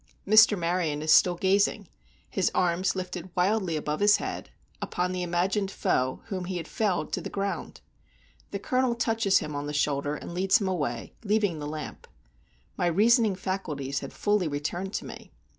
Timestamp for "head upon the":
4.17-5.21